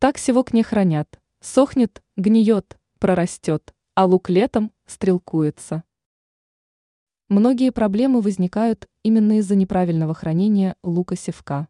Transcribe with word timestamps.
Так 0.00 0.16
севок 0.16 0.54
не 0.54 0.62
хранят, 0.62 1.20
сохнет, 1.40 2.02
гниет, 2.16 2.78
прорастет, 2.98 3.74
а 3.94 4.06
лук 4.06 4.30
летом 4.30 4.72
стрелкуется. 4.86 5.84
Многие 7.28 7.70
проблемы 7.70 8.22
возникают 8.22 8.88
именно 9.02 9.36
из-за 9.40 9.56
неправильного 9.56 10.14
хранения 10.14 10.74
лука-севка. 10.82 11.68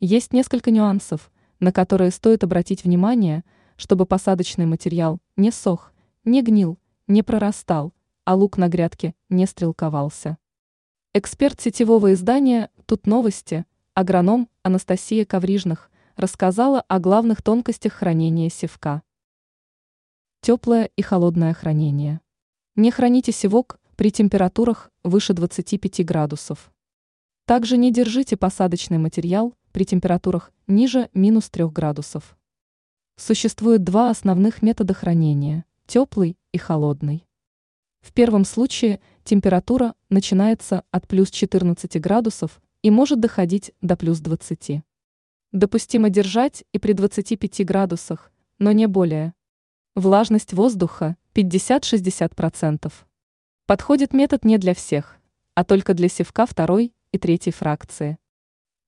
Есть 0.00 0.32
несколько 0.32 0.70
нюансов, 0.70 1.30
на 1.60 1.72
которые 1.72 2.10
стоит 2.10 2.42
обратить 2.42 2.84
внимание, 2.84 3.44
чтобы 3.76 4.06
посадочный 4.06 4.64
материал 4.64 5.20
не 5.36 5.50
сох, 5.50 5.92
не 6.24 6.40
гнил, 6.40 6.78
не 7.06 7.22
прорастал, 7.22 7.92
а 8.24 8.34
лук 8.34 8.56
на 8.56 8.68
грядке 8.68 9.14
не 9.28 9.44
стрелковался. 9.44 10.38
Эксперт 11.12 11.60
сетевого 11.60 12.14
издания 12.14 12.70
«Тут 12.86 13.06
новости», 13.06 13.66
агроном 13.92 14.48
Анастасия 14.62 15.26
Коврижных, 15.26 15.90
рассказала 16.16 16.80
о 16.82 16.98
главных 16.98 17.42
тонкостях 17.42 17.92
хранения 17.92 18.48
севка. 18.48 19.02
Теплое 20.40 20.90
и 20.96 21.02
холодное 21.02 21.54
хранение. 21.54 22.20
Не 22.76 22.90
храните 22.90 23.32
севок 23.32 23.78
при 23.96 24.10
температурах 24.10 24.90
выше 25.04 25.34
25 25.34 26.04
градусов. 26.04 26.72
Также 27.46 27.76
не 27.76 27.92
держите 27.92 28.36
посадочный 28.36 28.98
материал 28.98 29.54
при 29.72 29.84
температурах 29.84 30.52
ниже 30.66 31.10
минус 31.14 31.50
3 31.50 31.66
градусов. 31.66 32.36
Существует 33.16 33.84
два 33.84 34.10
основных 34.10 34.62
метода 34.62 34.94
хранения– 34.94 35.64
теплый 35.86 36.36
и 36.52 36.58
холодный. 36.58 37.26
В 38.00 38.12
первом 38.12 38.44
случае 38.44 39.00
температура 39.22 39.94
начинается 40.08 40.82
от 40.90 41.06
плюс 41.06 41.30
14 41.30 42.00
градусов 42.00 42.60
и 42.82 42.90
может 42.90 43.20
доходить 43.20 43.72
до 43.80 43.96
плюс 43.96 44.18
20. 44.18 44.82
Допустимо 45.52 46.08
держать 46.08 46.64
и 46.72 46.78
при 46.78 46.94
25 46.94 47.66
градусах, 47.66 48.32
но 48.58 48.72
не 48.72 48.86
более. 48.86 49.34
Влажность 49.94 50.54
воздуха 50.54 51.18
50-60%. 51.34 52.90
Подходит 53.66 54.14
метод 54.14 54.46
не 54.46 54.56
для 54.56 54.72
всех, 54.72 55.18
а 55.54 55.64
только 55.64 55.92
для 55.92 56.08
севка 56.08 56.46
второй 56.46 56.94
и 57.10 57.18
третьей 57.18 57.52
фракции. 57.52 58.16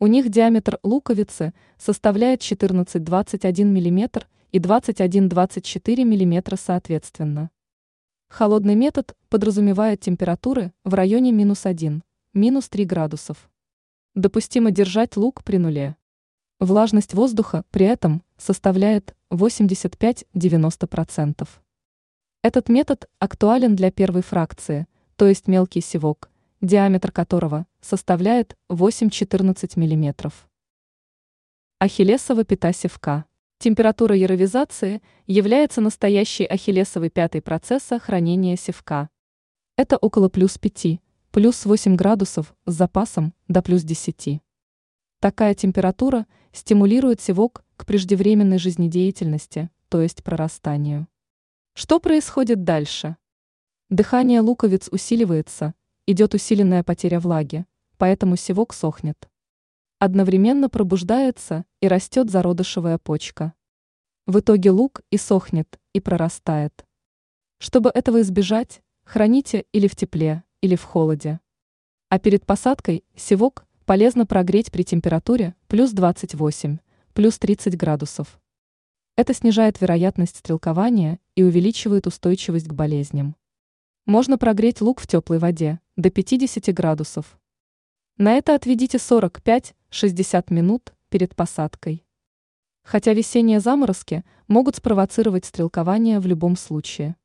У 0.00 0.06
них 0.06 0.30
диаметр 0.30 0.78
луковицы 0.82 1.52
составляет 1.76 2.40
14-21 2.40 3.64
мм 3.64 4.26
и 4.50 4.58
21-24 4.58 6.02
мм 6.02 6.56
соответственно. 6.56 7.50
Холодный 8.28 8.74
метод 8.74 9.14
подразумевает 9.28 10.00
температуры 10.00 10.72
в 10.82 10.94
районе 10.94 11.30
минус 11.30 11.66
1, 11.66 12.02
минус 12.32 12.70
3 12.70 12.86
градусов. 12.86 13.50
Допустимо 14.14 14.70
держать 14.70 15.18
лук 15.18 15.44
при 15.44 15.58
нуле. 15.58 15.96
Влажность 16.64 17.12
воздуха 17.12 17.64
при 17.70 17.84
этом 17.84 18.22
составляет 18.38 19.14
85-90%. 19.30 21.46
Этот 22.42 22.70
метод 22.70 23.06
актуален 23.18 23.76
для 23.76 23.90
первой 23.90 24.22
фракции, 24.22 24.86
то 25.16 25.26
есть 25.26 25.46
мелкий 25.46 25.82
севок, 25.82 26.30
диаметр 26.62 27.12
которого 27.12 27.66
составляет 27.82 28.56
8-14 28.70 29.72
мм. 29.76 30.32
Ахиллесова 31.80 32.44
пята 32.44 32.72
севка. 32.72 33.26
Температура 33.58 34.16
яровизации 34.16 35.02
является 35.26 35.82
настоящей 35.82 36.46
ахиллесовой 36.46 37.10
пятой 37.10 37.42
процесса 37.42 37.98
хранения 37.98 38.56
севка. 38.56 39.10
Это 39.76 39.98
около 39.98 40.30
плюс 40.30 40.56
5, 40.56 40.98
плюс 41.30 41.66
8 41.66 41.94
градусов 41.94 42.54
с 42.64 42.72
запасом 42.72 43.34
до 43.48 43.60
плюс 43.60 43.82
10. 43.82 44.40
Такая 45.24 45.54
температура 45.54 46.26
стимулирует 46.52 47.18
севок 47.18 47.64
к 47.78 47.86
преждевременной 47.86 48.58
жизнедеятельности, 48.58 49.70
то 49.88 50.02
есть 50.02 50.22
прорастанию. 50.22 51.08
Что 51.72 51.98
происходит 51.98 52.62
дальше? 52.62 53.16
Дыхание 53.88 54.42
луковиц 54.42 54.90
усиливается, 54.92 55.72
идет 56.06 56.34
усиленная 56.34 56.84
потеря 56.84 57.20
влаги, 57.20 57.64
поэтому 57.96 58.36
севок 58.36 58.74
сохнет. 58.74 59.30
Одновременно 59.98 60.68
пробуждается 60.68 61.64
и 61.80 61.88
растет 61.88 62.28
зародышевая 62.28 62.98
почка. 62.98 63.54
В 64.26 64.40
итоге 64.40 64.72
лук 64.72 65.00
и 65.10 65.16
сохнет, 65.16 65.80
и 65.94 66.00
прорастает. 66.00 66.84
Чтобы 67.56 67.88
этого 67.94 68.20
избежать, 68.20 68.82
храните 69.04 69.64
или 69.72 69.88
в 69.88 69.96
тепле, 69.96 70.44
или 70.60 70.76
в 70.76 70.84
холоде. 70.84 71.40
А 72.10 72.18
перед 72.18 72.44
посадкой 72.44 73.04
севок 73.16 73.64
полезно 73.84 74.26
прогреть 74.26 74.72
при 74.72 74.82
температуре 74.82 75.54
плюс 75.68 75.92
28, 75.92 76.78
плюс 77.12 77.38
30 77.38 77.76
градусов. 77.76 78.40
Это 79.16 79.34
снижает 79.34 79.80
вероятность 79.80 80.38
стрелкования 80.38 81.20
и 81.36 81.42
увеличивает 81.42 82.06
устойчивость 82.06 82.66
к 82.66 82.72
болезням. 82.72 83.36
Можно 84.06 84.38
прогреть 84.38 84.80
лук 84.80 85.00
в 85.00 85.06
теплой 85.06 85.38
воде 85.38 85.80
до 85.96 86.10
50 86.10 86.74
градусов. 86.74 87.38
На 88.16 88.34
это 88.34 88.54
отведите 88.54 88.98
45-60 88.98 90.52
минут 90.52 90.94
перед 91.08 91.36
посадкой. 91.36 92.04
Хотя 92.82 93.12
весенние 93.12 93.60
заморозки 93.60 94.24
могут 94.48 94.76
спровоцировать 94.76 95.44
стрелкование 95.44 96.20
в 96.20 96.26
любом 96.26 96.56
случае. 96.56 97.16